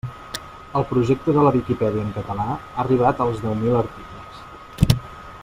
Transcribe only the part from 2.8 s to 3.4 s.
arribat